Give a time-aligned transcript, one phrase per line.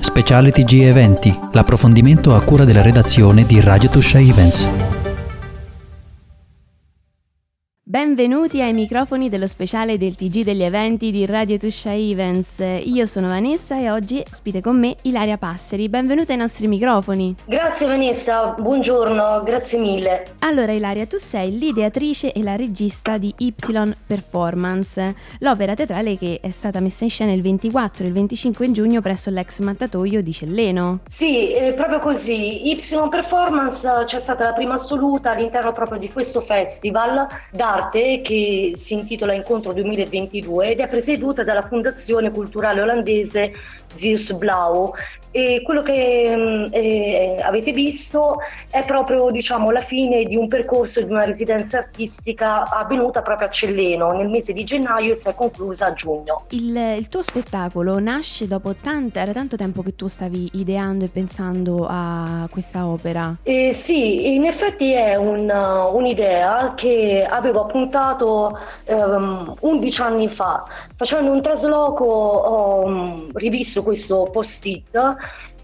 [0.00, 4.89] Speciale TG Eventi, l'approfondimento a cura della redazione di Radio Tuscia Events.
[7.90, 12.62] Benvenuti ai microfoni dello speciale del TG degli eventi di Radio Tuscia Events.
[12.84, 15.88] Io sono Vanessa e oggi ospite con me Ilaria Passeri.
[15.88, 17.34] Benvenuta ai nostri microfoni.
[17.46, 20.34] Grazie Vanessa, buongiorno, grazie mille.
[20.38, 23.54] Allora Ilaria, tu sei l'ideatrice e la regista di Y
[24.06, 29.00] Performance, l'opera teatrale che è stata messa in scena il 24 e il 25 giugno
[29.00, 31.00] presso l'ex mattatoio di Celleno.
[31.08, 32.70] Sì, è proprio così.
[32.70, 32.78] Y
[33.10, 38.94] Performance c'è stata la prima assoluta all'interno proprio di questo festival d'arte d'arte che si
[38.94, 43.52] intitola Incontro 2022 ed è presieduta dalla Fondazione Culturale Olandese
[43.92, 44.92] Zeus Blau
[45.32, 48.38] e quello che eh, avete visto
[48.68, 53.50] è proprio diciamo, la fine di un percorso di una residenza artistica avvenuta proprio a
[53.50, 56.46] Celleno nel mese di gennaio e si è conclusa a giugno.
[56.50, 61.08] Il, il tuo spettacolo nasce dopo tanto, era tanto tempo che tu stavi ideando e
[61.08, 63.36] pensando a questa opera?
[63.44, 70.66] Eh, sì, in effetti è un, uh, un'idea che avevo appuntato um, 11 anni fa.
[70.96, 75.16] Facendo un trasloco ho um, rivisto questo post-it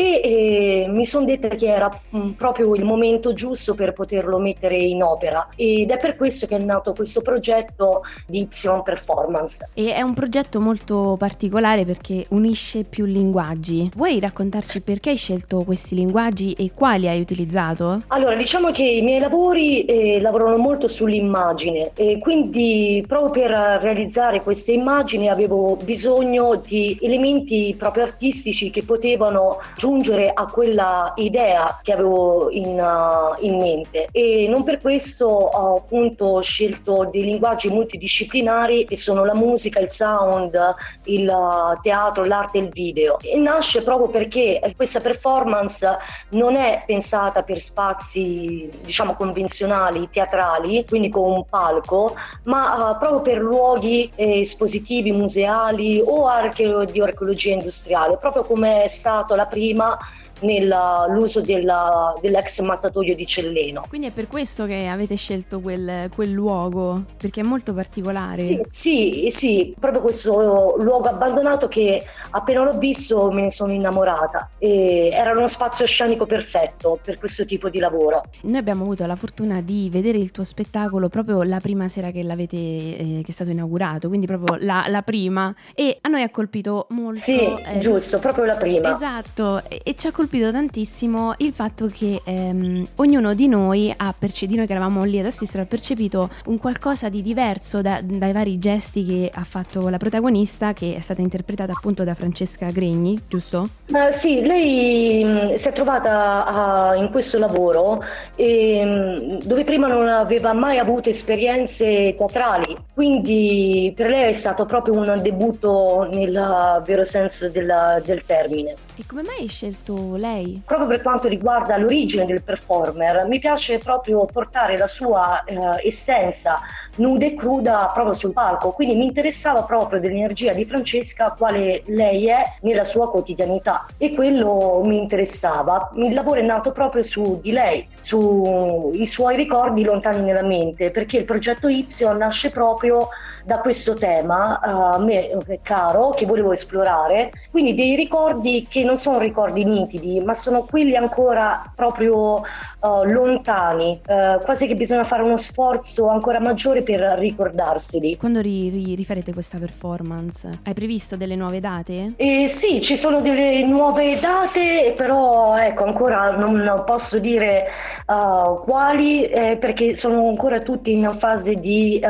[0.00, 4.38] e eh, mi sono detta che era mh, mm, proprio il momento giusto per poterlo
[4.38, 9.68] mettere in opera ed è per questo che è nato questo progetto di Y Performance.
[9.74, 13.90] E è un progetto molto particolare perché unisce più linguaggi.
[13.94, 18.02] Vuoi raccontarci perché hai scelto questi linguaggi e quali hai utilizzato?
[18.06, 23.50] Allora, diciamo che i miei lavori eh, lavorano molto sull'immagine e quindi proprio per
[23.82, 29.88] realizzare queste immagini avevo bisogno di elementi proprio artistici che potevano giungere
[30.34, 36.40] a quella idea che avevo in, uh, in mente e non per questo ho appunto
[36.40, 40.56] scelto dei linguaggi multidisciplinari che sono la musica, il sound,
[41.04, 43.18] il uh, teatro, l'arte e il video.
[43.20, 45.88] E nasce proprio perché questa performance
[46.30, 52.14] non è pensata per spazi diciamo convenzionali, teatrali, quindi con un palco,
[52.44, 58.84] ma uh, proprio per luoghi eh, espositivi, museali o archeo- di archeologia industriale, proprio come
[58.84, 59.96] è stato la prima prima
[60.40, 63.84] nell'uso della, dell'ex mattatoio di Celleno.
[63.88, 68.36] Quindi è per questo che avete scelto quel, quel luogo, perché è molto particolare.
[68.40, 74.50] Sì, sì, sì, proprio questo luogo abbandonato che appena l'ho visto me ne sono innamorata.
[74.58, 78.22] E era uno spazio scenico perfetto per questo tipo di lavoro.
[78.42, 82.22] Noi abbiamo avuto la fortuna di vedere il tuo spettacolo proprio la prima sera che
[82.22, 86.30] l'avete eh, che è stato inaugurato, quindi proprio la, la, prima e a noi ha
[86.30, 87.20] colpito molto.
[87.20, 88.94] Sì, eh, giusto, proprio la prima.
[88.94, 93.92] Esatto, e, e ci ha colpito colpito tantissimo il fatto che ehm, ognuno di noi
[93.96, 98.00] ha percepito, noi che eravamo lì ad assistere, ha percepito un qualcosa di diverso da,
[98.00, 102.70] dai vari gesti che ha fatto la protagonista, che è stata interpretata appunto da Francesca
[102.70, 103.70] Gregni, giusto?
[103.88, 108.00] Uh, sì, lei mm, si è trovata uh, in questo lavoro
[108.36, 114.32] e, mh, mm, dove prima non aveva mai avuto esperienze teatrali, quindi per lei è
[114.32, 118.76] stato proprio un debutto nel vero senso della, del termine.
[118.96, 120.62] E come mai hai scelto lei?
[120.64, 126.60] Proprio per quanto riguarda l'origine del performer, mi piace proprio portare la sua eh, essenza
[127.00, 132.28] nuda e cruda proprio sul palco, quindi mi interessava proprio dell'energia di Francesca quale lei
[132.28, 133.86] è nella sua quotidianità.
[133.98, 135.90] E quello mi interessava.
[135.96, 141.18] Il lavoro è nato proprio su di lei, sui suoi ricordi lontani nella mente, perché
[141.18, 143.08] il progetto Y nasce proprio
[143.44, 145.30] da questo tema a me
[145.62, 150.94] caro che volevo esplorare, quindi dei ricordi che non sono ricordi nitidi, ma sono quelli
[150.94, 158.16] ancora proprio uh, lontani, uh, quasi che bisogna fare uno sforzo ancora maggiore ricordarseli.
[158.16, 160.48] Quando ri- ri- rifarete questa performance?
[160.62, 162.12] Hai previsto delle nuove date?
[162.16, 167.66] Eh, sì, ci sono delle nuove date, però ecco, ancora non posso dire
[168.06, 172.00] uh, quali, eh, perché sono ancora tutti in fase di,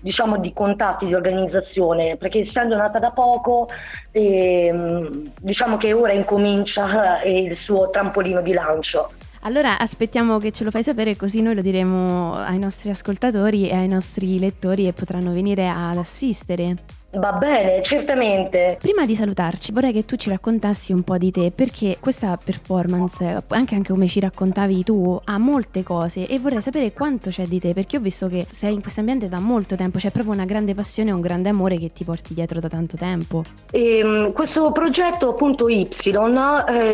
[0.00, 3.68] diciamo, di contatti, di organizzazione, perché essendo nata da poco,
[4.10, 9.10] ehm, diciamo che ora incomincia il suo trampolino di lancio.
[9.46, 13.74] Allora aspettiamo che ce lo fai sapere così noi lo diremo ai nostri ascoltatori e
[13.74, 16.93] ai nostri lettori e potranno venire ad assistere.
[17.16, 18.78] Va bene, certamente.
[18.80, 23.44] Prima di salutarci vorrei che tu ci raccontassi un po' di te perché questa performance,
[23.48, 27.60] anche, anche come ci raccontavi tu, ha molte cose e vorrei sapere quanto c'è di
[27.60, 30.44] te perché ho visto che sei in questo ambiente da molto tempo, c'è proprio una
[30.44, 33.44] grande passione e un grande amore che ti porti dietro da tanto tempo.
[33.70, 35.88] E, ehm, questo progetto appunto Y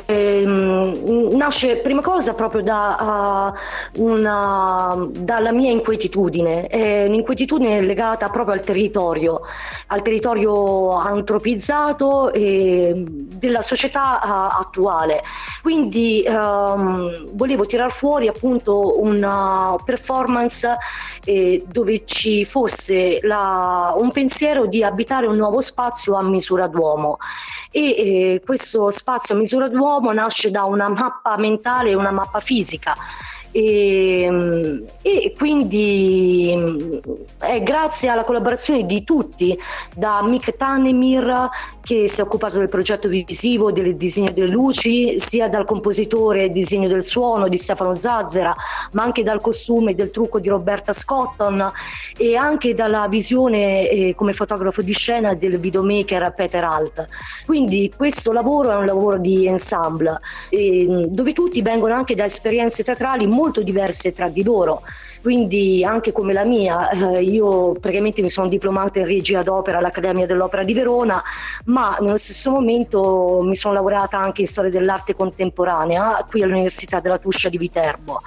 [0.07, 3.55] eh, nasce prima cosa proprio da,
[3.95, 9.41] uh, una, dalla mia inquietudine, è un'inquietudine legata proprio al territorio,
[9.87, 15.23] al territorio territorio antropizzato e della società attuale.
[15.63, 20.77] Quindi ehm, volevo tirar fuori appunto una performance
[21.25, 27.19] eh, dove ci fosse la, un pensiero di abitare un nuovo spazio a misura d'uomo
[27.71, 32.41] e eh, questo spazio a misura d'uomo nasce da una mappa mentale e una mappa
[32.41, 32.97] fisica
[33.53, 37.01] e, ehm, e, quindi
[37.39, 39.59] è grazie alla collaborazione di tutti,
[39.95, 41.49] da Mick Tanemir
[41.83, 46.87] che si è occupato del progetto visivo, del disegno delle luci, sia dal compositore disegno
[46.87, 48.55] del suono di Stefano Zazzera,
[48.93, 51.73] ma anche dal costume e del trucco di Roberta Scotton
[52.17, 57.09] e anche dalla visione eh, come fotografo di scena del videomaker Peter Alt.
[57.47, 60.21] Quindi questo lavoro è un lavoro di ensemble
[60.51, 64.83] eh, dove tutti vengono anche da esperienze teatrali molto diverse tra di loro.
[65.23, 70.27] Quindi anche come la mia, eh, io praticamente mi sono diplomata in regia d'opera all'Accademia
[70.27, 71.23] dell'Opera di Verona,
[71.67, 77.19] ma nello stesso momento mi sono laureata anche in storia dell'arte contemporanea qui all'Università della
[77.19, 78.23] Tuscia di Viterbo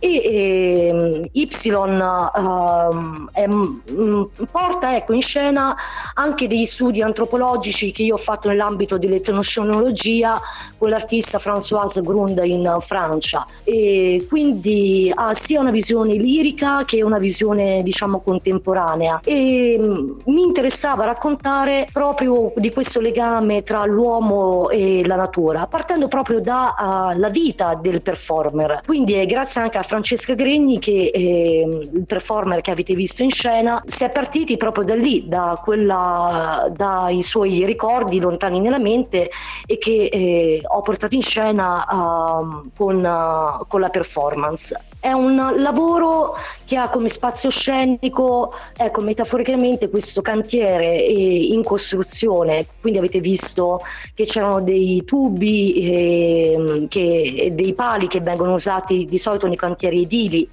[0.00, 5.76] e ehm, Y ehm, è, m, porta ecco, in scena
[6.14, 10.40] anche degli studi antropologici che io ho fatto nell'ambito dell'etnoscenologia
[10.76, 13.46] con l'artista Françoise Grund in Francia.
[13.62, 19.20] E quindi ha sia una visione lirica che una visione diciamo contemporanea.
[19.22, 26.08] E m, mi interessava raccontare proprio di questo legame tra l'uomo e la natura partendo
[26.08, 28.80] proprio dalla uh, vita del performer.
[28.86, 33.30] Quindi è grazie anche a Francesca Gregni che eh, il performer che avete visto in
[33.30, 39.28] scena si è partiti proprio da lì, da quella, dai suoi ricordi lontani nella mente
[39.66, 44.80] e che eh, ho portato in scena uh, con, uh, con la performance.
[45.00, 52.98] È un lavoro che ha come spazio scenico, ecco, metaforicamente questo cantiere in costruzione, quindi
[52.98, 53.80] avete visto
[54.14, 59.79] che c'erano dei tubi e che, dei pali che vengono usati di solito nei cantieri
[59.88, 60.48] edili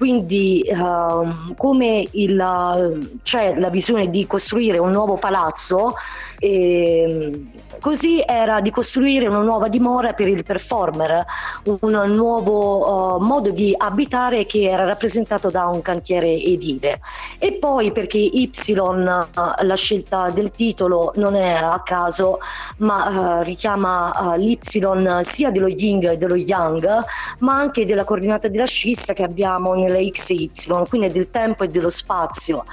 [0.00, 5.92] quindi uh, come il, c'è la visione di costruire un nuovo palazzo,
[6.38, 7.48] eh,
[7.80, 11.22] così era di costruire una nuova dimora per il performer,
[11.64, 17.00] un nuovo uh, modo di abitare che era rappresentato da un cantiere edile.
[17.38, 22.38] E poi perché Y, uh, la scelta del titolo non è a caso,
[22.78, 27.04] ma uh, richiama l'Y sia dello yin e dello yang,
[27.40, 31.68] ma anche della coordinata della scissa che abbiamo nel della XY, quindi del tempo e
[31.68, 32.64] dello spazio.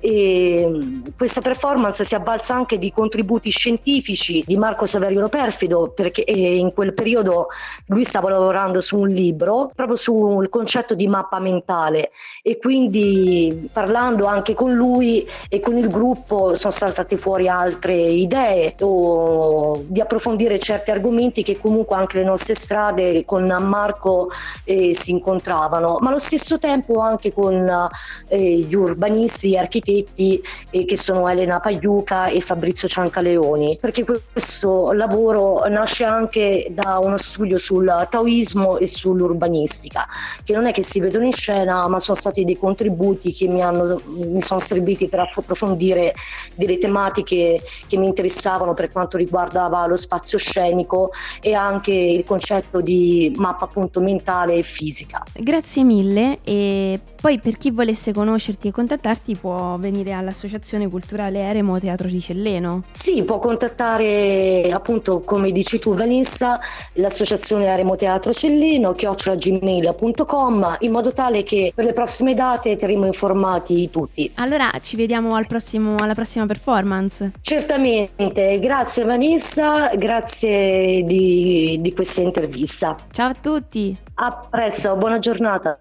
[0.00, 6.22] E mm, questa performance si avvalsa anche di contributi scientifici di Marco Saverio Perfido, perché
[6.22, 7.48] in quel periodo
[7.86, 12.10] lui stava lavorando su un libro proprio sul concetto di mappa mentale
[12.42, 18.74] e quindi parlando anche con lui e con il gruppo sono saltate fuori altre idee
[18.80, 24.30] o di approfondire certi argomenti che comunque anche le nostre strade con Marco
[24.64, 27.90] eh, si incontravano, ma allo stesso tempo anche con
[28.28, 34.02] eh, gli urbanisti, gli architetti eh, che sono Elena Pagliuca e Fabrizio Ciancaleoni, perché
[34.32, 40.06] questo lavoro nasce anche da uno studio sul taoismo e sull'urbanistica,
[40.42, 43.60] che non è che si vedono in scena, ma sono stati dei contributi che mi,
[43.60, 46.14] hanno, mi sono serviti per approfondire
[46.54, 51.10] delle tematiche che mi interessavano per quanto riguardava lo spazio scenico
[51.42, 55.22] e anche il concetto di mappa appunto mentale e fisica.
[55.34, 56.53] Grazie mille e
[57.20, 62.82] poi per chi volesse conoscerti e contattarti può venire all'Associazione Culturale Eremo Teatro di Celleno.
[62.90, 66.60] Sì, può contattare appunto come dici tu Vanessa
[66.94, 73.88] l'Associazione Eremo Teatro Celleno chiocciolagmail.com in modo tale che per le prossime date terremo informati
[73.90, 74.30] tutti.
[74.34, 77.32] Allora ci vediamo al prossimo, alla prossima performance.
[77.40, 82.96] Certamente, grazie Vanessa, grazie di, di questa intervista.
[83.12, 83.96] Ciao a tutti.
[84.16, 85.78] A presto, buona giornata.